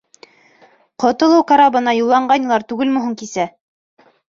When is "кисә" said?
3.23-3.49